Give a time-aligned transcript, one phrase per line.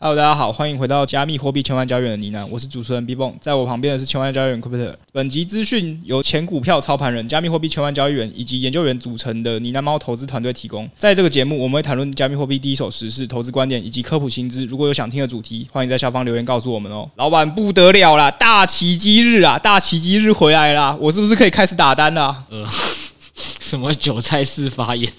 [0.00, 4.94] Hello，大家好，欢迎回到加密货币千万交易员的呢喃，我是主持人 B 蹦，在我旁边的是千万交易员 Crypto。
[5.10, 10.88] 本集资讯由前股票操盘人、加密货币千万交易员以及研究员组成的呢喃猫投资团队提供。
[10.96, 14.64] 在这个节目，我们会谈论加密货币第一手时事、投资观点以及科普新知。
[14.66, 17.10] 如果有想听的主题，欢迎在下方留言告诉我们哦。
[17.16, 22.44] 老板不得了啦，大奇迹日啊，大奇迹日回来啦，我是不是可以开始打单了？
[22.50, 22.64] 呃，
[23.58, 25.12] 什么韭菜式发言？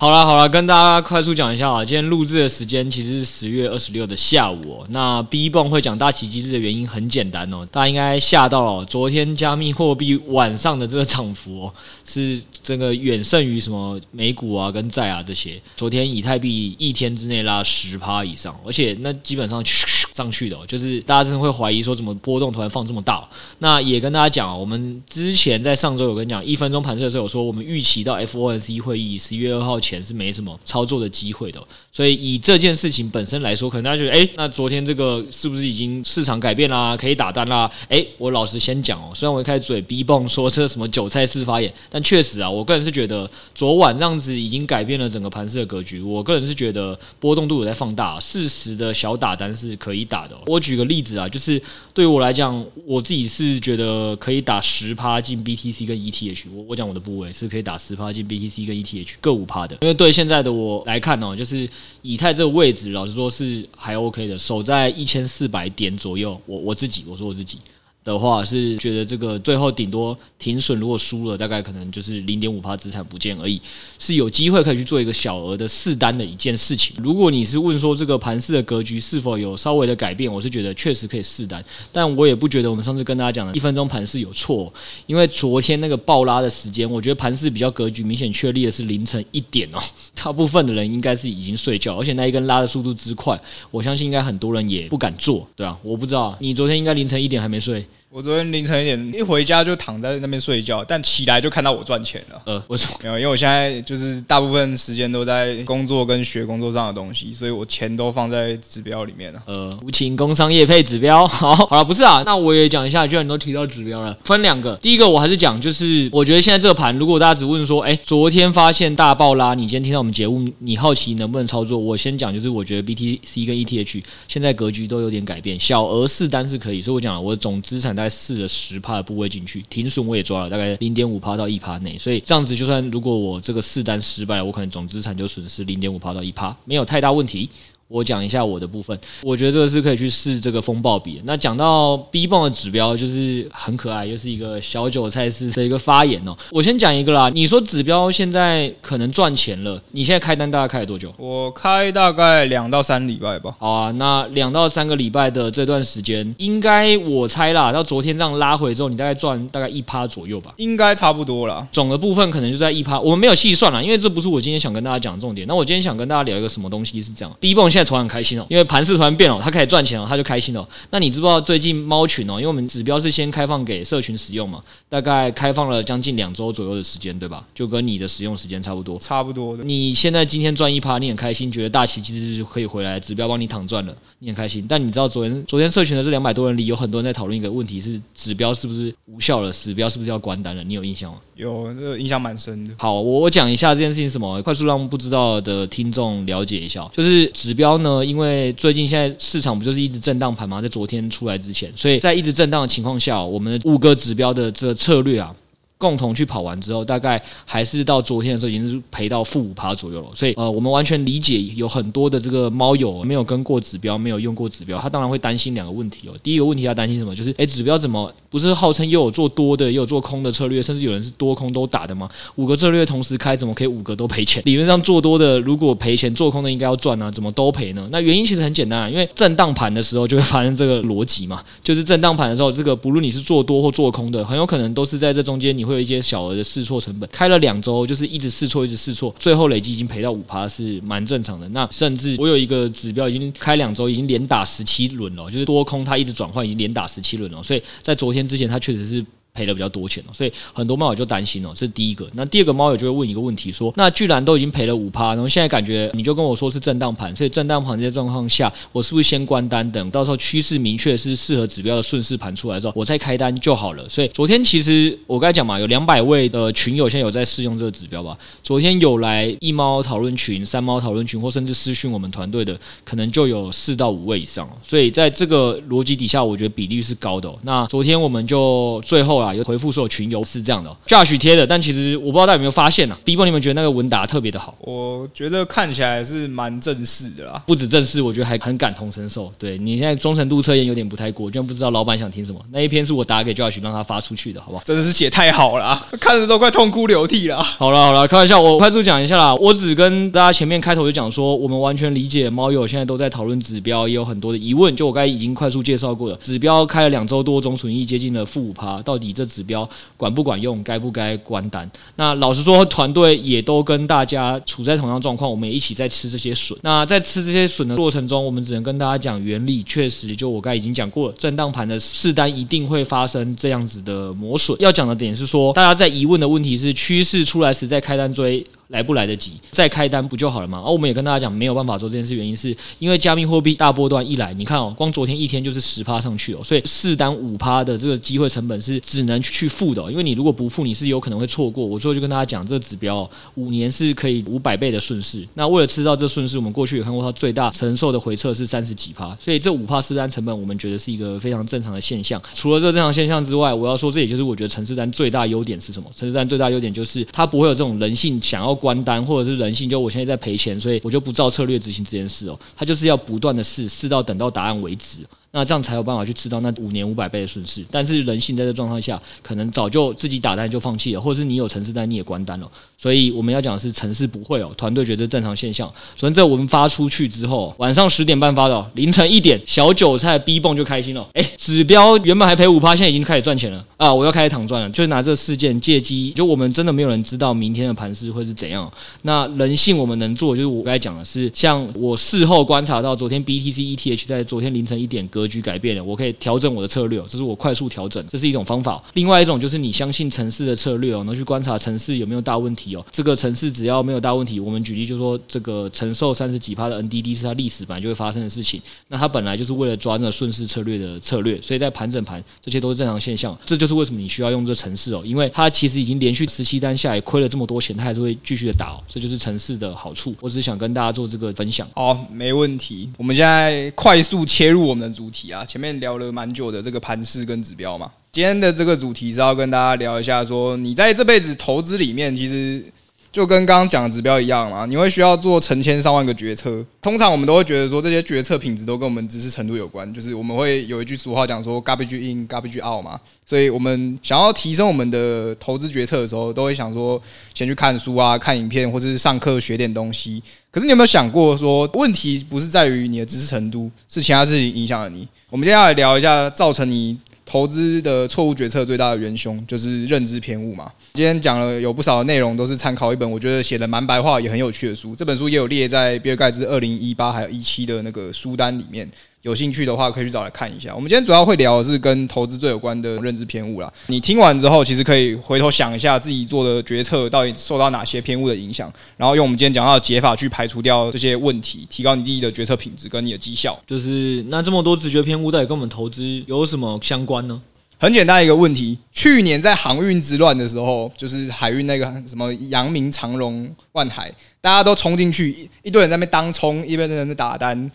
[0.00, 4.86] 好了好了，跟大家快速讲一下啊，今天录制的时间其实是十月二十六的下午哦。
[4.88, 8.84] 那 B 蹦会讲大奇迹日的原因很简单哦，大家应该吓到了。
[8.86, 11.74] 昨天加密货币晚上的这个涨幅哦，
[12.06, 15.60] 是这个远胜于什么美股啊跟债啊这些。
[15.76, 19.62] 昨天以太币一天之内拉十趴以上，而且那基本上
[20.12, 23.28] 上去的，就是大家真的会怀疑说怎么波动突然放这么大。
[23.60, 30.00] 那也跟大家讲，我们之前在上周有跟你讲一分钟盘势的时候，有说我们预期到 FOMC 会议十一月二号前。
[30.00, 37.70] 是没什么操作的机会的，所以以这件事情本身来说，可能大家觉得，哎，那昨天这个是不是已经市场改变啦，可以打单啦？
[37.88, 46.00] 哎，我老实先讲哦，虽然我一开始嘴逼蹦说这什么韭菜式发言，但确实啊，我个人是觉得昨晚这样子已经改变了整个盘势的格局。
[46.00, 50.36] 我个人是觉得波动度有在放大，适时的小打单是可以你打的。
[50.46, 51.60] 我举个例子啊，就是
[51.94, 56.44] 对于我来讲，我自己是觉得可以打十趴进 BTC 跟 ETH。
[56.52, 59.76] 我我讲我的部位是可以打十趴进 BTC 跟 ETH 各五趴的。
[59.82, 61.68] 因为对现在的我来看哦，就是
[62.02, 66.40] 以太这个位置，老实说是还 OK 的，守在一千四百点左右。
[66.46, 67.58] 我我自己，我说我自己。
[68.02, 73.60] 的话是觉得这个最后顶多停损，如果输了，大概可能就是零点五趴资产不见而已，
[73.98, 76.96] 是有机会可以去做一个小额的试单的一件事情。
[76.98, 81.62] 如果你是问说这个盘势的格局是否有稍微的改变，我是觉得确实可以试单，
[81.92, 84.72] 但我也不觉得我们上次跟大家讲的一分钟盘势有错，
[85.06, 89.78] 因为昨天那个爆拉的时间，我觉得盘势比较格局明显确立的是凌晨一点哦，
[90.16, 93.38] 大部分的人应该是已经睡觉，而且那一根拉的速度之快，
[93.70, 97.86] 我相信应该很多人也不敢做，对啊，我不知道你昨天应该凌晨一点还没睡。
[98.12, 102.42] 我昨天凌晨一点一回家就躺在那边睡觉，但起来就看到我赚钱了。
[102.44, 102.94] 呃，为什么？
[103.04, 109.40] 没有，因为我现在就是大部分时间都在工作跟学工作上的东西，所以我钱都放在指标里面了。
[109.46, 111.24] 呃，无情工商业配指标。
[111.30, 114.74] 好，好了，不是啊，那我也讲一下，既然你都提到指标了，分两个。
[114.82, 121.78] 第一个我还是讲，就是我觉得现在这个盘，如果大家只问说，哎，昨天发现大爆拉，你今天听到我们节目，你好奇能不能操作？
[121.78, 128.80] 我先讲，就是我觉得 BTC 跟 ETH 现在格局都有点改变，小额试单是可以，所以我讲了，我的总资产大概试了十。
[128.80, 137.50] 帕的部位进去，停损我也抓了，大概零点五帕到一帕内，所以这样子就算如果我这个四单失败，我可能总资产就损失零点五帕到一帕，没有太大问题。
[137.90, 141.20] 我讲一下我的部分，我觉得这个是可以去试这个风暴比。
[141.24, 146.36] 那讲到 B 泵的指标，就是很可爱，又是一个小韭菜式的一个发言哦。
[146.52, 151.12] 我先讲一个啦，你说指标现在可能赚钱了，你现在开单大概开了多久？
[151.18, 153.56] 我开大概两到三礼拜吧。
[153.58, 160.54] 好啊，那两到三个礼拜的这段时间，应该我猜啦，到昨天这样拉回之后，你大概赚大概一趴左右吧？
[160.58, 161.66] 应该差不多啦。
[161.72, 165.44] 总的部分可能就在一趴，我们没有细算啦，因为这不是我今天想跟大家讲的重点。
[165.48, 170.68] 那我今天想跟大家聊一个什么东西是这样，B 泵现在突然很开心哦，因为盘势突然变了，他开始赚钱了，他就开心了。
[170.90, 172.34] 那你知不知道最近猫群哦？
[172.34, 177.44] 因为我们指标是先开放给社群使用嘛，大概开放了将近两周左右的时间，对吧？
[177.54, 179.64] 就跟你的使用时间差不多，差不多的。
[179.64, 184.66] 你现在今天赚一趴，你很开心，觉得大旗其实可以回来，指标帮你躺赚了，你很开心。
[184.68, 189.50] 但你知道昨天昨天社群的这两百多人里，有很多人在讨论一个问题是：指标是不是无效了？
[189.52, 190.62] 指标是不是要关单了？
[190.64, 191.18] 你有印象吗？
[191.40, 192.72] 有，那印象蛮深的。
[192.78, 196.88] 好，我讲一下这件事情什么，快速让不知道的听众了解一下。
[196.94, 200.60] 就是指标呢，因为最近现在市场不就是一直震荡盘吗？
[200.60, 205.34] 在昨天出来之前，所以在一直震荡的情况下，我们五个指标的这个策略啊。
[205.80, 210.08] 共同去跑完之后，大概还是到昨天的时候已经是赔到负五趴左右了。
[210.14, 216.12] 所以呃，我们完全理解有很多的这个猫友没有跟过指标，没有用过指标，他当然会担心两个问题哦。
[216.22, 217.16] 第一个问题要担心什么？
[217.16, 222.08] 就是诶，指标怎么不是号称又有做多的，又有做空的策略，甚至有人是多空都打的吗？
[222.36, 224.42] 五个策略同时开，怎么可以五个都赔钱？
[224.46, 227.88] 理论上做多的如果赔钱，做空的应该要赚啊，怎么都赔呢？
[227.90, 236.44] 那原因其实很简单啊，因为震荡盘的时候就会发生这个逻辑嘛，就是震荡盘的时候，这个不论你是做多或做空的，很有可能都是在这中间你会有一些小额的。
[236.50, 241.48] 试错成本开了两周，就是一直试错，一直试错，最后累计已经赔到五趴，是蛮正常的。
[241.50, 247.40] 那甚至我有一个指标已经开两周，已经连打十七轮了，就是多空它一直转换，已经连打十七轮了。
[247.40, 252.08] 所以在昨天之前，它确实是赔了比较多钱哦，所以很多猫友就担心哦，这是第一个。
[252.14, 263.88] 那第二个猫友就会问一个问题说：那居然都已经赔了五趴，然后现在感觉你就跟我说是震荡盘，所以震荡盘这些状况下，我是不是先关单，等到时候趋势明确是适合指标的顺势盘出来之后，我再开单就好了？
[263.88, 268.16] 所以昨天其实我刚才讲嘛，有两百位的群友现在有在试用这个指标吧？
[268.42, 274.48] 昨天有来一猫讨论群、三猫讨论群，或甚至私讯我们团队的，可能就有四到五位以上。
[274.62, 277.38] 所以在这个逻辑底下，我觉得比例是高的哦。
[277.42, 284.56] 那昨天我们就最后啊，有回复所有群友是这样的，Josh 贴的，但其实我不知道大家有没有发现呢、啊？Bbo 你们觉得那个文达特别的好？
[284.60, 289.32] 我觉得看起来是蛮正式的啦，不止正式，我觉得还很感同身受。
[289.38, 292.40] 对，你现在忠诚度测验有点不太过，居然不知道老板想听什么。
[292.50, 294.62] 那一篇是我打给 Josh 让他发出去的，好不好？
[294.64, 297.42] 真的是写太好了、啊， 看着都快痛哭流涕了。
[297.42, 299.34] 好了好了，开玩笑，我快速讲一下啦。
[299.34, 304.74] 我只跟大家前面开头就讲说，我们完全理解猫友现在都在讨论指标，也有很多的疑问。
[304.74, 310.62] 就我刚才已经快速介绍过了，指标开了两周多，总损益接近了负五趴，到底这指标管不管用？
[310.62, 311.70] 该不该关单？
[311.96, 316.56] 那老实说，团队也都跟大家处在同样状况，我们也一起在吃这些笋。
[316.62, 324.56] 那在吃这些笋的过程中，我们只能跟大家讲原理，确实就我刚才已经讲过了，震荡盘的试单一定会发生这样子的磨损。
[324.60, 328.46] 要讲的点是说，大家在疑问的问题是趋势出来时再开单追。
[328.70, 330.58] 来不来得及，再开单不就好了吗？
[330.64, 341.66] 而、哦、我们也跟大家讲，没有办法做这件事，原因是因为加密货币大波段一来，你看哦，光昨天一天就是十趴上去哦，所以试单五趴的这个机会成本是只能去付的、因为你如果不付，你是有可能会错过。
[341.66, 345.26] 我最后就跟大家讲，这个指标、哦、五年是可以五百倍的顺势。
[345.34, 352.22] 那为了吃到这顺势，我们过去也看过它最大承受的回撤是三十几趴，所以这五趴试单成本，我们觉得是一个非常正常的现象。
[352.32, 355.90] 除了这个正常现象之外，我要说，这也就是我觉得城市单最大优点是什么？
[355.96, 359.40] 城市单最大优点就是它不会有这种人性想要关单或者是。
[359.40, 362.38] 人性就我现在在赔钱，所以我就不照策略执行这件事哦。
[362.54, 364.98] 他就是要不断的试，试到等到答案为止。
[365.32, 372.50] 那这样才有办法去吃到那五年五百倍的顺势，但是人性在这状态下，可能早就自己打单就放弃了，或者是你有城市单你也关单了。
[372.76, 375.70] 所以我们要讲的是城市不会哦，团队觉得正常现象。
[375.94, 381.06] 所以这我们发出去之后，晚上十点半发的，凌晨一点，小韭菜逼蹦就开心了。
[381.12, 383.92] 哎，指标原本还赔五趴，现在已经开始赚钱了啊！
[383.92, 388.70] 我要开始躺赚了，就拿这个事件借机，就我们真的没有人知道明天的盘势会是怎样。
[389.02, 398.82] 那人性我们能做，就是我刚才讲的是，像我事后观察到，昨天 BTC ETH 在昨天凌晨一点割格局改变了，我可以调整我的策略，这是我快速调整，这是一种方法。
[398.94, 402.84] 另外一种就是你相信城市的策略哦，能去观察城市有没有大问题哦。
[402.90, 413.38] 这个城市只要没有大问题，我们举例就说这个承受三十几趴的 NDD 是它历史本来就会发生的事情，那它本来就是为了抓那个顺势策略的策略，所以在盘整盘这些都是正常现象。
[413.44, 420.14] 这就是为什么你需要用这城市哦，因为它其实已经连续十七单下来亏了这么多钱，它还是会继续的打哦，这就是城市的好处。
[420.20, 421.68] 我只是想跟大家做这个分享。
[421.74, 422.88] 好，没问题。
[422.96, 425.90] 我们现在快速切入我们的主题啊，前面聊。
[426.00, 432.64] 了蛮久的这个盘势跟指标嘛，今天的这个主题是要跟大家聊一下，说你在这辈子投资里面，其实
[433.12, 436.64] 就跟刚刚讲的指标一样嘛，你会需要做成千上万个决策。
[436.80, 443.00] 通常我们都会觉得说，这些决策品质都跟我们知识程度有关，就是我们会有一句俗话讲说 “garbage in, garbage out” 嘛。
[443.26, 447.00] 所以我们想要提升我们的投资决策的时候，都会想说
[447.34, 450.22] 先去看书啊、看影片，或者是上课学点东西。
[450.52, 455.08] 可是你有没有想过说，问题不是在于你的知识程度，是其他事情影响了你？
[455.30, 456.96] 我们接下来聊一下造成你
[457.30, 460.68] 投资的错误决策最大的元凶，就是认知偏误嘛。
[460.94, 464.96] 今天讲了有不少的内容，都是参考一本我觉得写的蛮白话也很有趣的书。
[464.96, 468.90] 这本书也有列在比尔盖茨二零一八还有一七的那个书单里面。
[469.22, 470.74] 有兴趣的话，可以去找来看一下。
[470.74, 473.70] 我们今天主要会聊的是跟投资最有关的认知偏误啦。
[473.88, 483.60] 你听完之后，其实可以回头想一下自己做的决策到底受到哪些偏误的影响，然后用我们今天讲到的解法去排除掉这些问题，提高你自己的决策品质跟你的绩效。
[483.66, 487.40] 就是那这么多直觉偏误，到底跟我们投资有什么相关呢？
[487.76, 497.70] 很简单一个问题，去年在航运之乱的时候，就是海运那个什么阳明、长荣、万海，大家都冲进去，一堆人在那边当冲，一堆人在那打单。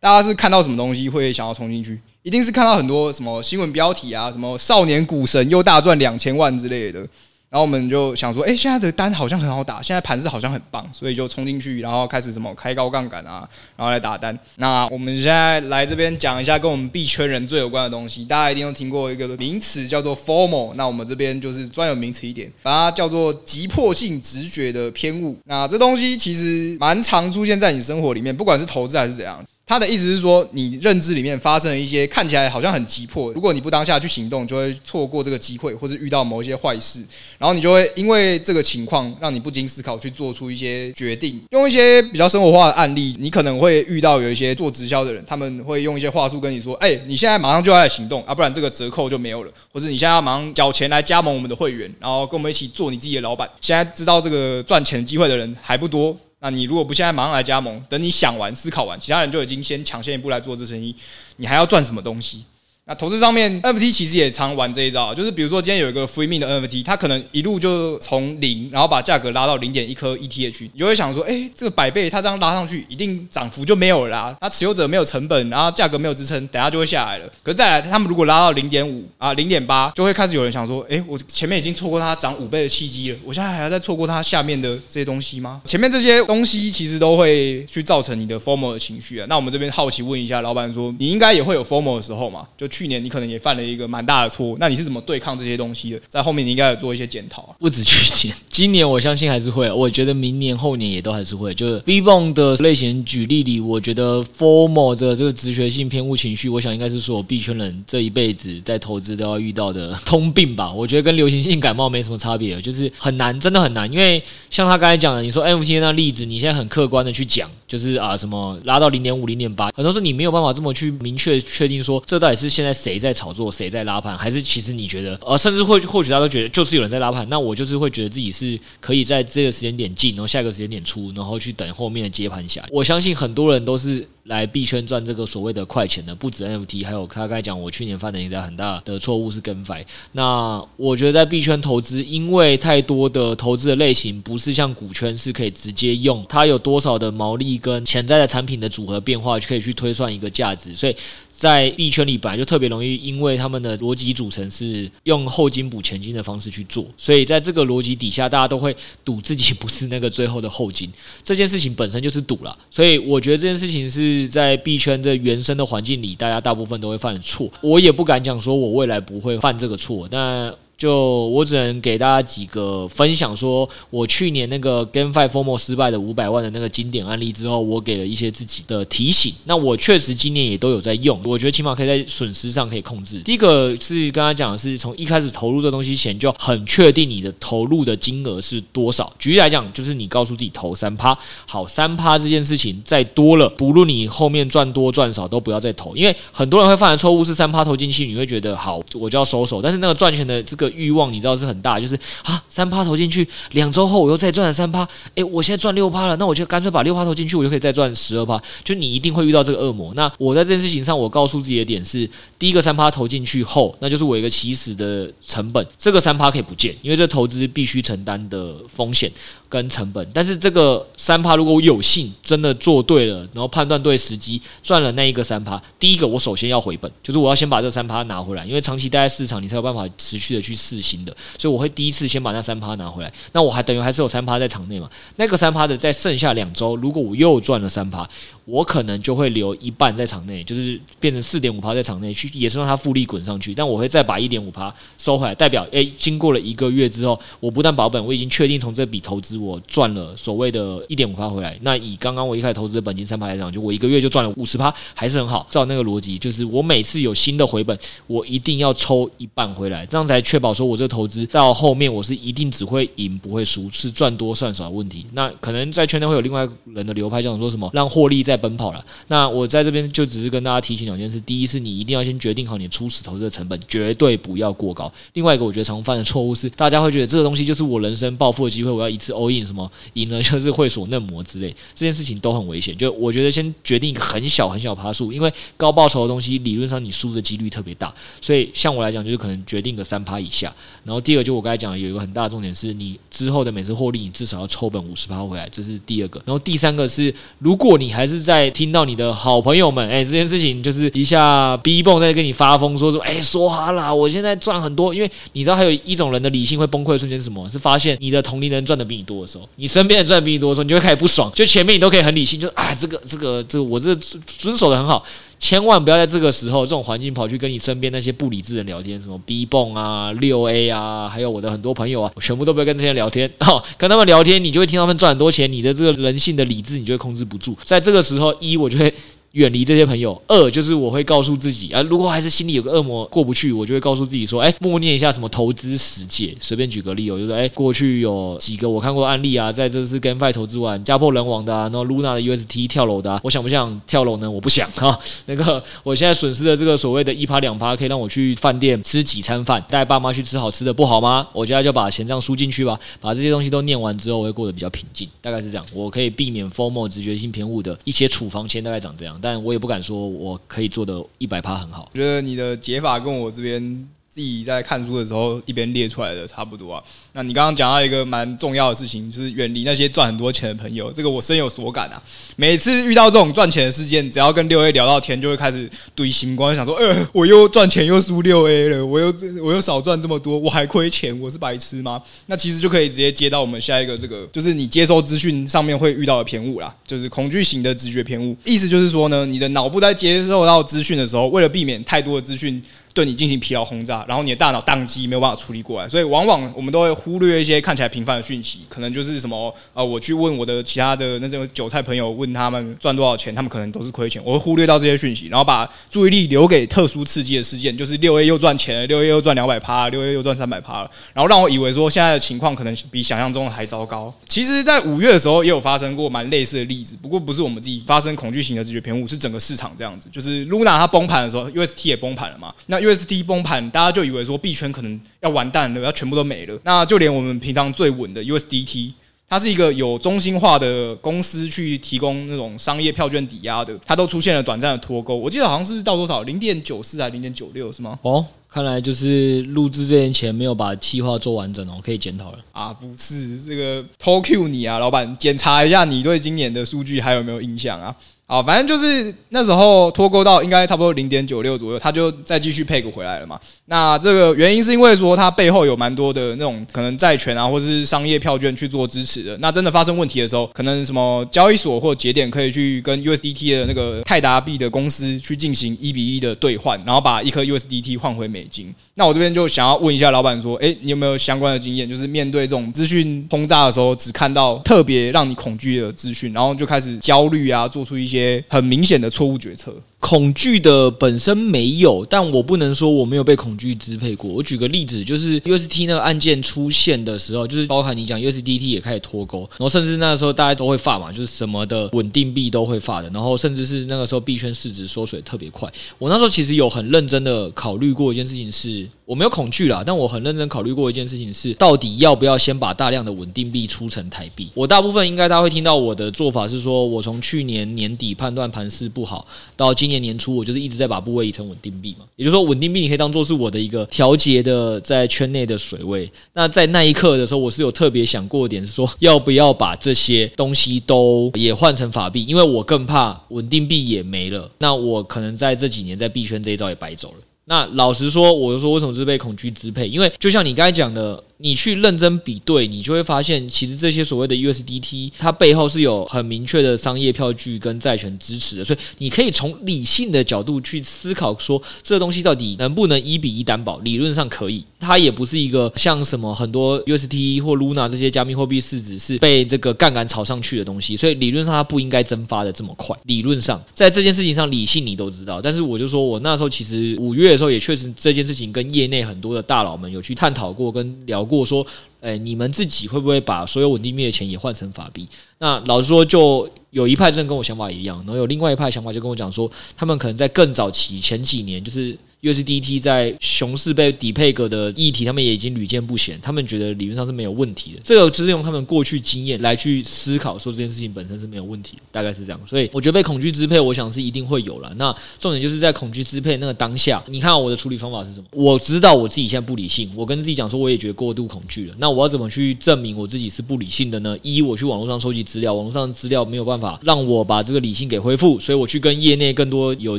[0.00, 2.00] 大家是看到什么东西会想要冲进去？
[2.22, 7.06] 一定是看到很多什么新闻标题啊，什么少年股神又大赚两千万之类的。
[7.50, 14.38] 然后我们就想说，哎，现在的单好像很好打，现在盘势好像很棒，所以就冲进去，然后开始什么开高杠杆啊，然后来打单。
[14.56, 20.72] 那我们现在来这边讲一下跟我们币圈人最有关的东西，大家一定都听过一个名词叫做 “formal”，。
[20.76, 25.36] 那我们这边就是专有名词一点，把它叫做急迫性直觉的偏误。
[25.44, 29.44] 那这东西其实蛮常出现在你生活里面，不管是投资还是怎样。
[29.66, 37.00] 他的意思是说，你认知里面发生了一些看起来好像很急迫，如果你不当下去行动，就会错过这个机会，或是遇到某一些坏事，
[37.38, 41.40] 然后你就会因为这个情况让你不经思考去做出一些决定。
[41.50, 56.16] 用一些比较生活化的案例，你可能会遇到有一些做直销的人，他们会用一些话术跟你说：“哎，你现在马上就要来行动啊，不然这个折扣就没有了，或者你现在要马上缴钱来加盟我们的会员，然后跟我们一起做你自己的老板。”现在知道这个赚钱机会的人还不多。
[56.40, 60.94] 那你如果不现在马上来加盟，等你想完、思考完，其他人就已经先抢先一步来做这生意，
[61.36, 62.44] 你还要赚什么东西？
[62.90, 74.36] 那投资上面，NFT 其实也常玩这一招，就是比如说今天有一个 free min 的 NFT，它可能一路就从零，然后把价格拉到零点一颗 ETH，你就会想说，哎，这个百倍它这样拉上去，一定涨幅就没有了啦。
[74.40, 77.32] 那持有者没有成本，然后价格没有支撑，等下就会下来了。
[77.44, 85.62] 可是再来，他们如果拉到零点五啊，零点八，就会开始有人想说，哎，我前面已经错过它涨五倍的契机了，我现在还要再错过它下面的这些东西吗？
[85.64, 89.26] 前面这些东西其实都会去造成你的 FOMO 的情绪啊。
[89.28, 92.44] 那我们这边好奇问一下老板说，你应该也会有 FOMO 的时候嘛？
[92.58, 93.60] 就去去年你可能也犯了。
[93.70, 96.00] 一个蛮大的错误，那你是怎么对抗这些东西的？
[96.08, 97.54] 在后面你应该有做一些检讨啊。
[97.58, 99.70] 不止去年，今年我相信还是会。
[99.70, 101.52] 我觉得明年后年也都还是会。
[101.52, 110.72] 就是 B 泵的类型举例里，我觉得 formal 的这个直觉性偏误情绪，我想应该是说我币圈人这一辈子在投资都要遇到的通病吧。
[110.72, 113.92] 我觉得跟流行性感冒没什么差别，就是很难，真的很难。
[113.92, 123.50] 因为像他刚才讲的，你说 NFT 那例子，你现在很客观的去讲，就是啊什么拉到零点五、零点八，很多时候你没有办法这么去明确确定说这到底是现在谁在炒作。
[123.50, 124.16] 谁在拉盘？
[124.16, 132.64] 还是其实你觉得，呃，甚至会或许大家都觉得就是有人在拉盘，那我就是会觉得自己是可以在这个时间点进，然后下一个时间点出，然后去等后面的接盘侠。
[132.70, 134.06] 我相信很多人都是。
[134.24, 139.76] 来币圈赚这个所谓的快钱的，不止 NFT，还有他刚才讲，我去年犯的一个很大的错误是跟风。
[140.12, 150.76] 那我觉得在币圈投资，因为太多的投资的类型不是像股圈是可以直接用它有多少的毛利跟潜在的产品的组合变化，就可以去推算一个价值。
[150.76, 150.94] 所以
[151.40, 160.92] 在币圈里本来就特别容易，因为他们的逻辑组成是用后金补前金的方式去做，所以在这个逻辑底下，大家都会赌自己不是那个最后的后金。
[161.24, 164.10] 这件事情本身就是赌了，所以我觉得这件事情是。
[164.28, 167.50] 在币圈的原生的环境里，大家大部分都会犯的错。
[167.62, 170.52] 我也不敢讲说我未来不会犯这个错，但。
[170.80, 179.34] 就我只能给大家几个分享，说我去年那个 GameFi FOMO 失败的五百万的那个经典案例之后，我给了一些自己的提醒。
[179.44, 183.18] 那我确实今年也都有在用，我觉得起码可以在损失上可以控制。
[183.18, 189.12] 第一个是刚才讲的是从一开始投入这东西前就很确定你的投入的金额是多少。
[189.18, 191.14] 举例来讲，就是你告诉自己投三趴，
[191.46, 200.69] 好，三趴这件事情再多了，不论你后面赚多赚少都不要再投，因为很多人会犯的错误是三趴投进去，你会觉得好，我就要收手，但是那个赚钱的这个。
[200.70, 208.40] 欲望你知道是很大，就是啊，三趴投进去，两周后我又再赚了三趴，诶，我现在赚六趴了，那我就干脆把六趴投进去，我就可以再赚十二趴。
[208.64, 209.92] 就你一定会遇到这个恶魔。
[209.94, 212.08] 那我在这件事情上，我告诉自己的点是，
[212.38, 219.10] 第一个三趴投进去后，那就是我一个起始的成本，这个三趴可以不见，因为这投资必须承担的风险
[219.50, 220.08] 跟成本。
[220.14, 230.56] 但是这个三趴如果我有幸真的做对了，然后判断对时机，赚了那一个三趴，第一个我首先要回本，就是我要先把这三趴拿回来，因为长期待在市场，你才有办法持续的去。
[230.60, 234.88] 试新的，所以我会第一次先把那三趴拿回来，那我还等于还是有三趴在场内嘛？
[235.16, 238.08] 那个三趴的在剩下两周，如果我又赚了三趴，
[238.44, 243.54] 我可能就会留一半在场内，就是变成四点五趴在场内去，也是让它复利滚上去。
[243.54, 251.58] 但我会再把一点五趴收回来，代表诶、经过了一个月之后，我不但保本，我已经确定从这笔投资我赚了所谓的一点五趴回来。
[251.62, 255.46] 那以刚刚我一开始投资的本金三趴来讲，就我一个月就赚了五十趴，还是很好。
[255.50, 260.52] 照那个逻辑，就是我每次有新的回本，我一定要抽一半回来，这样才确保。
[260.52, 265.06] 说我这个投资到后面我是一定只会赢不会输，是赚多算少的问题。
[265.12, 268.84] 那可能在圈内会有另外人的流派，叫做说什么让获利在奔跑了。
[269.06, 282.76] 那我在这边就只是跟大家提醒两件事：第一是你一定要先决定好你初始投资的成本，绝对不要过高；另外一个我觉得常犯的错误是，大家会觉得这个东西就是我人生暴富的机会，我要一次欧 in，什么赢了就是会所嫩模之类，这件事情都很危险。
[282.76, 290.52] 就我觉得先决定一个很小很小趴数，因为高报酬的东西理论上你输的几率特别大，所以像我来讲就是可能决定个三趴以下。
[290.84, 296.20] 然后第二个就我刚才讲的，有一个很大的重点是你之后的每次获利，你至少要抽本五十趴回来，这是第二个。
[296.24, 307.48] 然后第三个是，如果你还是在听到你的好朋友们，哎，这件事情就是一下 B 泵在跟你发疯，说说，哎，说哈啦，我现在赚很多，因为你知道还有一种人的理性会崩溃的瞬间是什么？
[307.48, 311.30] 是发现你的同龄人赚的比你多的时候，你身边人赚的比你多的时候，你就会开始不爽。
[311.34, 315.04] 就前面你都可以很理性，就啊，这个这个这个我这遵守的很好。
[315.38, 323.26] 千万不要在这个时候、这种环境跑去跟你身边那些不理智的人聊天，什么 B 泵啊、六 A 啊，还有我的很多朋友啊，我全部都不要跟这些人聊天。
[323.38, 327.56] 哦，跟他们聊天，你就会听他们赚很多钱，你的这个人性的理智你就会控制不住。
[327.62, 328.92] 在这个时候，一我就会
[329.32, 330.20] 远离这些朋友。
[330.26, 336.34] 二就是我会告诉自己啊，如果还是心里有个恶魔过不去，我就会告诉自己说，哎，默念一下什么投资十戒。
[336.40, 344.30] 随便举个例，我就说，哎，过去有几个我看过案例啊，在这次 GameFi 投资完家破人亡的啊，然后 Luna 的 UST 跳楼的，啊，我想不想跳楼呢？
[344.30, 344.98] 我不想哈。
[345.26, 351.26] 那个我现在损失的这个所谓的一趴两趴，可以让我去饭店吃几餐饭，带爸妈去吃好吃的，不好吗？
[351.32, 355.64] 我现在就把钱这样输进去吧，把这些东西都念完之后，我会过得比较平静，大概是这样。
[355.72, 361.88] 我可以避免 formal 直觉性偏误的一些处方签，大概长这样，但我也不敢说我可以做的一百趴很好。
[361.92, 363.88] 我觉得你的解法跟我这边。
[364.10, 366.82] 自己在看书的时候一边列出来的差不多啊。
[367.12, 370.90] 那你刚刚讲到一个蛮重要的事情，就是远离那些赚很多钱的朋友。
[370.90, 372.02] 这个我深有所感啊。
[372.34, 379.14] 每次遇到这种赚钱的事件，只要跟六 A 聊到天，就会开始堆心光，想说：呃，我又赚钱又输六 A 了，我又
[379.44, 382.02] 我又少赚这么多，我还亏钱，我是白痴吗？
[382.26, 388.36] 那其实就可以直接接到我们下一个这个，就是你接收资讯上面会遇到的偏误啦，就是恐惧型的直觉偏误。
[388.44, 392.60] 意思就是说呢，你的脑部在接受到资讯的时候，为了避免太多的资讯。
[392.92, 414.12] 对你进行疲劳轰炸，然后你的大脑宕机，没有办法处理过来，所以往往我们都会忽略一些看起来平凡的讯息，可能就是什么呃，我去问我的其他的那种韭菜朋友，问他们赚多少钱，他们可能都是亏钱，我会忽略到这些讯息，然后把注意力留给特殊刺激的事件，就是 六 A 又赚钱了，六 A 又赚两百趴，六 A 又赚三百趴了，然后让我以为说现在的情况可能比想象中的还糟糕。
[414.28, 423.70] 其实，在五月的时候也有发生过蛮类似的例子，不过不是我们自己发生恐惧型的直觉偏误，是整个市场这样子，就是 Luna 它崩盘的时候，UST 也崩盘了嘛，那 UST 崩盘。
[423.70, 426.58] 大家就以为说币圈可能要完蛋了，要全部都没了。
[426.64, 428.92] 那就连我们平常最稳的 USDT，
[429.28, 435.14] 它是一个有中心化的公司去提供那种商业票券抵押的，它都出现了短暂的脱钩。
[435.14, 437.98] 我记得好像是到多少零点九四还零点九六是吗？
[438.02, 442.72] 哦，看来就是录制这件钱没有把计划做完整哦，可以检讨了啊。
[442.72, 447.94] 不是这个偷 Q 你啊，老板，检查一下你对今年的数据还有没有印象啊？
[448.26, 453.36] 好，反正就是那时候脱钩到应该差不多零点九六左右，他就再继续 peg 回来了嘛。
[453.64, 459.36] 那这个原因是因为说它背后有蛮多的那种可能债权啊，或是商业票券去做支持的。
[459.38, 468.74] 那真的发生问题的时候，可能什么交易所或节点可以去跟 USDT 的那个泰达币的公司去进行一比一的兑换，然后把一颗 USDT 换回美美金。
[468.94, 471.86] 那我这边就想要问一下老板说，诶，你有没有相关的经验？
[471.86, 478.42] 就是面对这种资讯轰炸的时候，只看到特别让你恐惧的资讯，然后就开始焦虑啊，做出一些。
[478.48, 479.74] 很明显的错误决策。
[480.00, 484.30] 恐惧的本身没有，但我不能说我没有被恐惧支配过。
[484.30, 495.70] 我举个例子，就是 UST 那个案件出现的时候，就是包含你讲 USDT 也开始脱钩，然后甚至那个时候大家都会发嘛，就是什么的稳定币都会发的，然后甚至是那个时候币圈市值缩水特别快。
[495.98, 504.48] 我那时候其实有很认真的考虑过一件事情是，我没有恐惧啦，但我很认真考虑过一件事情是，到底要不要先把大量的稳定币出成台币？
[504.54, 516.10] 我大部分应该大家会听到我的做法是说，我从去年年底判断盘势不好，到今年年初，我就是一直在把部位移成稳定币嘛，也就是说，稳定币你可以当做是我的一个调节的在圈内的水位。
[516.32, 527.16] 那在那一刻的时候，我是有特别想过点，是说要不要把这些东西都也换成法币，因为我更怕稳定币也没了，那我可能在这几年在币圈这一招也白走了。
[527.44, 529.88] 那老实说，我就说为什么是被恐惧支配？
[529.88, 531.22] 因为就像你刚才讲的。
[531.40, 543.78] 你去认真比对，你就会发现，其实这些所谓的 USDT，它背后是有很明确的商业票据跟债权支持的，所以你可以从理性的角度去思考，说这东西到底能不能一比一担保？
[543.78, 552.94] 理论上可以，它也不是一个像什么很多 UST 或 Luna 这些加密货币市值是被这个杠杆炒上去的东西，所以理论上它不应该蒸发的这么快。
[553.04, 561.40] 理论上，在这件事情上，理性你都知道，但是我就说我那时候其实五月的时候也确实这件事情跟业内很多的大佬们有去探讨过跟聊过。
[561.40, 561.64] 过说，
[562.00, 565.06] 哎，你们自己会不会把所有稳定币的钱也换成法币？
[565.38, 571.96] 那老实说，就有一派真的跟我想法一样，然后有另外一派想法就跟我讲说，他们可能在更早期前几年，就是。
[572.22, 576.18] USDT 在熊市被底配格的议题，他们也已经屡见不鲜。
[576.22, 577.80] 他们觉得理论上是没有问题的。
[577.82, 582.40] 这个就是用他们过去经验来去思考，说这件事情本身是没有问题，大概是这样。
[582.46, 584.70] 所以我觉得被恐惧支配，我想是一定会有了。
[584.76, 588.26] 那重点就是在恐惧支配那个当下，你看我的处理方法是什么？
[588.32, 591.74] 我知道我自己现在不理性，我跟自己讲说，我也觉得过度恐惧了。
[591.78, 594.16] 那我要怎么去证明我自己是不理性的呢？
[594.22, 599.98] 一，我去网络上收集资料，网络上资料没有办法让我把这个理性给恢复，所以我去跟业内更多有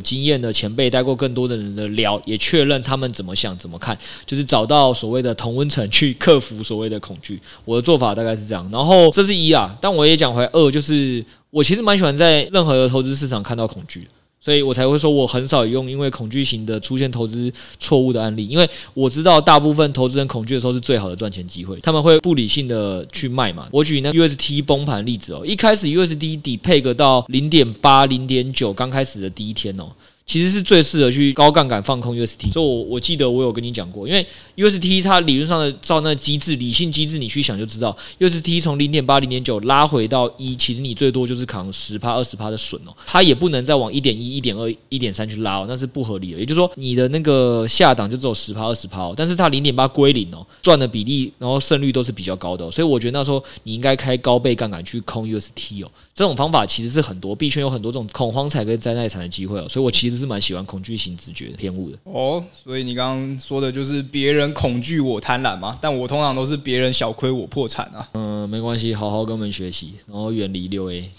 [0.00, 2.96] 经验的前辈，带过更多的人的聊，也确认他。
[3.02, 7.40] 们怎么想怎么看，就是找到所谓的同温层去克服所谓的恐惧。
[7.64, 14.06] 我的做法大概是这样，然后这是一啊，但我也讲回来二，就是我其实蛮喜欢在任何的投资市场看到恐惧。
[14.40, 23.66] 所以我才会说我很少用因为恐惧型的出现投资错误的案例，因为我知道大部分投资人恐惧的时候是最好的赚钱机会，他们会不理性的去卖嘛。
[23.72, 29.86] 我举那 UST 崩盘例子哦，一开始 USD 底配个到零点八、零点九，刚开始的第一天哦。
[30.24, 46.38] 其实是最适合去高杠杆放空 UST，所以我我记得我有跟你讲过，因为 UST 它理论上的照那机制，理性机制你去想就知道，UST 从零点八、零点九拉回到一，其实你最多就是扛十趴、二十趴的损哦，它也不能再往一点一、一点二、一点三去拉哦，那是不合理的。
[46.38, 65.78] 也就是说，你的那个下档就只有十趴、二十趴哦，但是它零点八归零哦，赚的比例然后胜率都是比较高的，所以我觉得那时候你应该开高倍杠杆去空 UST 哦，这种方法其实是很多，币圈有很多这种恐慌才跟灾难产的机会哦，所以我其实是蛮喜欢恐惧型直觉偏误的哦，所以你刚刚说的就是别人恐惧我贪婪嘛？
[65.80, 68.08] 但我通常都是别人小亏我破产啊。
[68.14, 71.10] 嗯，没关系，好好跟我们学习，然后远离六 A。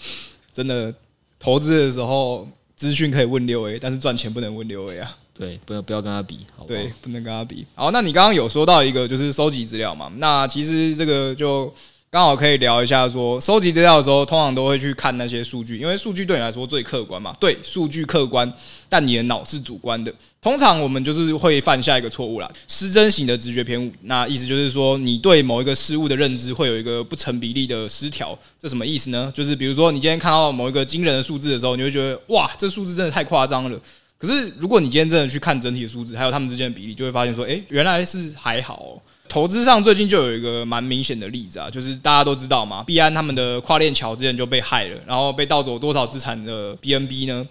[0.52, 0.94] 真的，
[1.38, 5.16] 投资的时候资讯可以问六 A，但是赚钱不能问六 A 啊。
[5.36, 6.40] 对，不要不要跟他比？
[6.66, 7.66] 对，不能跟他比。
[7.74, 10.12] 好，那你刚刚有说到一个就是收集资料嘛？
[10.16, 11.72] 那其实这个就。
[12.14, 17.34] 刚好可以聊一下，说收集资料的时候，通常都会去看那些数据，因为数据对你来说最客观嘛。
[17.40, 18.48] 对，数据客观，
[18.88, 20.14] 但你的脑是主观的。
[20.40, 23.90] 通常我们就是会犯下一个错误啦，失真型的直觉偏误。
[24.02, 28.38] 那意思就是说，你对某一个事物的认知会有一个不成比例的失调。
[28.60, 29.32] 这什么意思呢？
[29.34, 33.80] 就是比如说，你今天看到某一个惊人的数字的时候，你会觉得哇，这数字真的太夸张了。
[34.16, 39.02] 可是如果你今天真的去看整体的数字，还有它们之间的比例，就会发现说，诶，原来是还好。
[39.28, 47.46] 投资上最近就有一个蛮明显的例子啊，就是大家都知道嘛，币安他们的跨链桥之前就被害了，然后被盗走多少资产的 BNB 呢？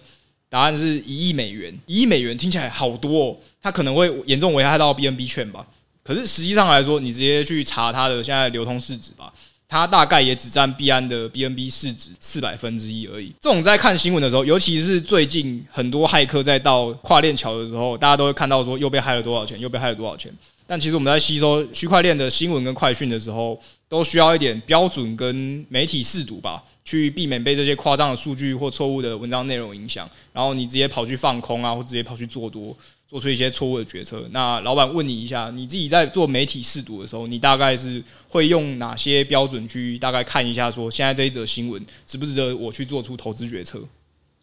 [0.48, 5.66] 答案是一亿美元，一亿美元听起来好多哦，它可能会严重危害到 BNB 券吧。
[6.04, 9.32] 可是实际上来说，你直接去查它的现在流通市值吧，
[9.68, 13.32] 它大概也只占币安的 BNB 市值四百分之一而已。
[13.40, 20.32] 这种在看新闻的时候，尤其是最近很多骇客在到跨链桥的时候，大家都会看到说又被害了多少钱，又被害了多少钱。
[20.66, 30.08] 但其实我们在吸收区块链的新闻跟快讯的时候，都需要一点标准跟媒体试读吧，去避免被这些夸张的数据或错误的文章内容影响。
[30.32, 32.74] 然后你直接跑去放空啊，或直接跑去做多，
[33.14, 34.28] 做出一些错误的决策。
[34.32, 43.80] 那老板问你一下，你自己在做媒体试读的时候，你大概是会用哪些标准去大概看一下，说现在这一则新闻值不值得我去做出投资决策？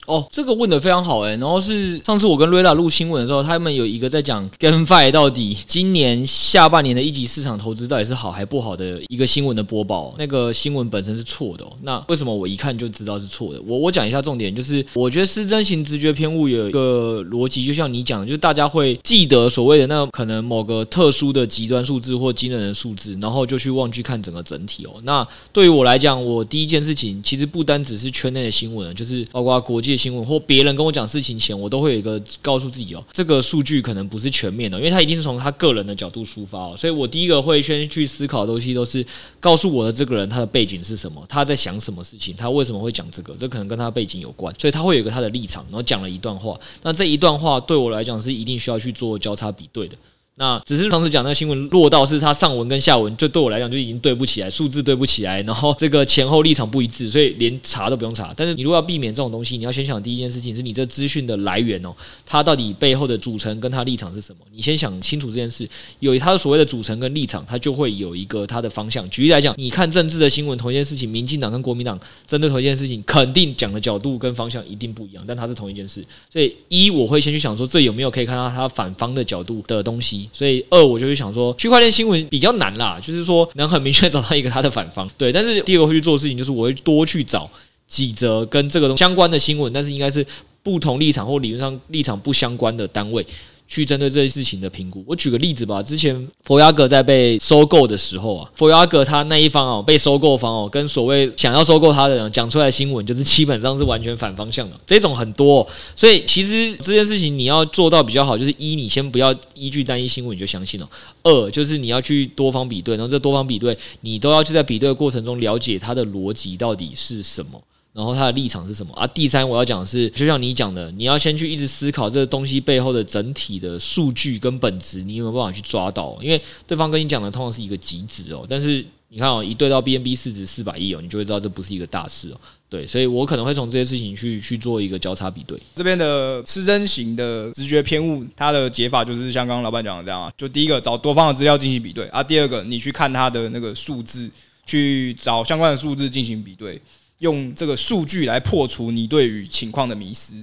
[0.08, 1.36] 哦，这个问的非常好哎。
[1.36, 10.16] 然后是上次我跟瑞拉录新闻的时候，他们有一个在讲 GameFi 到底今年下半年的一级市场投资到底是好还不好的一个新闻的播报。
[10.18, 11.72] 那个新闻本身是错的哦。
[11.84, 13.62] 那为什么我一看就知道是错的？
[13.62, 24.96] 我我讲一下重点，就是我觉得失真型直觉偏误有一个逻辑，就像你讲的，就是大家会记得所谓的那可能某个特殊的极端数字或惊人的数字，然后就去忘记看整个整体哦。
[25.04, 29.91] 那对于我来讲，我第一件事情其实不单只是圈内的新闻，就是包括国际。
[29.96, 39.06] 新闻或别人跟我讲事情前，我都会有一个告诉自己哦，这个数据可能不是全面的，因为他一定是从他个人的角度出发哦，所以我第一个会先去思考的东西都是
[39.40, 49.96] 告诉我的这个人他的背景是什么，他在想什么事情，他为什么会讲这个，这可能跟他背景有关，所以他会有一个他的立场，然后讲了一段话，那这一段话对我来讲是一定需要去做交叉比对的。
[50.42, 58.34] 那只是上次讲那个新闻落到是他上文跟下文，就对我来讲就已经对不起来，数字对不起来，然后这个前后立场不一致，所以连查都不用查。
[58.36, 61.94] 但是你如果要避免这种东西，你要先想第一件事情是你这资讯的来源哦，
[62.26, 64.40] 它到底背后的组成跟它立场是什么？
[64.52, 69.08] 你先想清楚这件事，有它的所谓的组成跟立场，它就会有一个它的方向。
[69.12, 76.04] 举例来讲，你看政治的新闻，同一件事情，民进党跟国民党针对同一件事情，肯定讲的角度跟方向一定不一样，但它是同一件事。
[76.34, 80.30] 所以一我会先去想说，这有没有可以看到它反方的角度的东西？
[80.32, 81.02] 所以二我。
[81.02, 85.10] 就会想说，区块链新闻比较难啦，就是说能很明确找到一个它的反方。
[85.18, 87.50] 对，但是第二个会去做的事情，就是我会多去找
[87.88, 90.24] 几则跟这个东相关的新闻，但是应该是
[90.62, 93.26] 不同立场或理论上立场不相关的单位。
[93.72, 95.02] 去针对这些事情的评估。
[95.08, 104.78] 我举个例子吧，之前佛牙格在被收购的时候啊，佛牙格他那一方哦，被收购方哦，跟所谓想要收购他的人讲出来的新闻，就是 基本上是完全反方向的。
[104.86, 110.86] 这种很多，所以其实这件事情你要做到比较好，就是一，你先不要依据单一新闻你就相信了；
[111.24, 117.62] 二，就是你要去多方比对，然后这多方比对，你都要去在比对的过程中了解它的逻辑到底是什么。
[117.94, 119.06] 然后他的立场是什么啊？
[119.08, 126.18] 第三，我要讲的是，就像你讲的，你要先去一直思考这个东西背后的整体的数据跟本质，你有没有办法去抓到？
[126.22, 132.40] 因为对方跟你讲的通常是一个极值哦，但是你看哦，一对到 BNB 市值四百亿哦，你就会知道这不是一个大事哦。
[132.70, 135.62] 对，所以我可能会从这些事情去去做一个交叉比对。
[135.76, 144.32] 这边的失真型的直觉偏误，它的解法就是像刚刚老板讲的这样啊，就第一个找多方的资料进行比对啊，第二个你去看它的那个数字，
[144.66, 146.82] 去找相关的数字进行比对。
[147.22, 150.36] 用这个数据来破除你对于情况的迷思。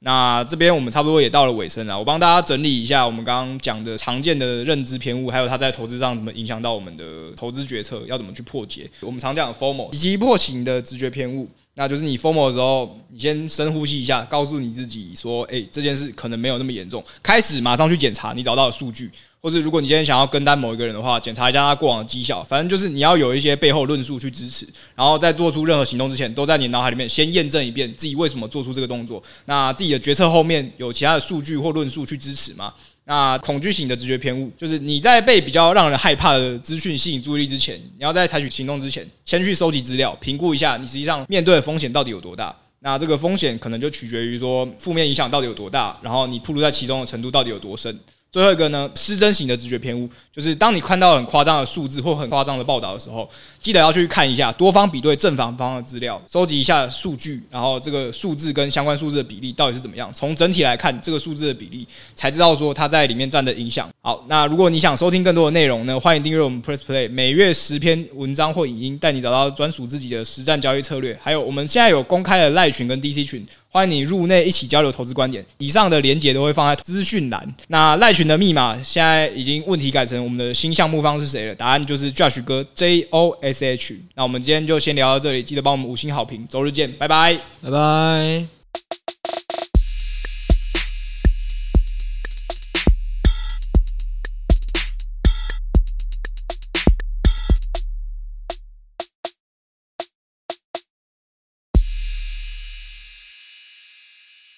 [0.00, 8.90] 那这边我们差不多也到了尾声了，我帮大家整理一下我们刚刚讲的常见的认知偏误，还有它在投资上怎么影响到我们的投资决策，要怎么去破解。
[9.00, 19.10] 我们常讲的 formal 以及破型的直觉偏误，那就是你 formal 的时候，你先深呼吸一下，告诉你自己说，哎、这件事可能没有那么严重，开始马上去检查你找到的数据。
[19.44, 29.22] 或者，如果你今天想要跟单某一个人的话，检查一下他过往的绩效，反正就是你要有一些背后论述去支持，然后在做出任何行动之前，都在你脑海里面先验证一遍自己为什么做出这个动作。
[29.44, 32.72] 那自己的决策后面有其他的数据或论述去支持吗？
[33.04, 42.56] 那恐惧型的直觉偏误，就是你在被比较让人害怕的资讯吸引注意力之前，你要在采取行动之前，先去收集资料，评估一下你实际上面对的风险到底有多大。
[42.80, 47.98] 那这个风险可能就取决于说负面影响到底有多大，然后你暴露在其中的程度到底有多深。
[48.34, 60.10] 最后一个呢，失真型的直觉偏误，就是当你看到很夸张的数字或很夸张的报道的时候，记得要去看一下多方比对正反方的资料，收集一下数据，然后这个数字跟相关数字的比例到底是怎么样？
[60.12, 63.88] 从整体来看，这个数字的比例才知道说它在里面占的影响。
[64.00, 71.16] 好，那如果你想收听更多的内容呢，欢迎订阅我们 Press Play，每月十篇文章或影音，带你找到专属自己的实战交易策略。
[71.22, 73.46] 还有我们现在有公开的赖群跟 DC 群。
[73.74, 77.54] 欢迎你入内一起交流投资观点，以上的连结都会放在资讯栏。
[77.66, 81.54] 那赖群的密码现在已经问题改成我们的新项目方是谁了？
[81.56, 84.00] 答案就是 Josh 哥 J O S H。
[84.14, 88.53] 那我们今天就先聊到这里，记得帮我们五星好评，周日见，拜拜，拜拜。